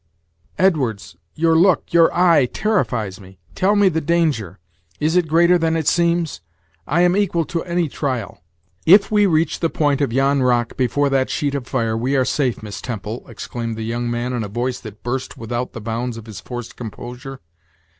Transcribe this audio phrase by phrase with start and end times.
[0.57, 1.15] "Edwards!
[1.35, 3.37] your look, your eye, terrifies me!
[3.53, 4.57] Tell me the danger;
[4.99, 6.41] is it greater than it seems?
[6.87, 8.41] I am equal to any trial."
[8.87, 12.25] "If we reach the point of yon rock before that sheet of fire, we are
[12.25, 16.17] safe, Miss Temple," exclaimed the young man in a voice that burst without the bounds
[16.17, 17.39] of his forced composure.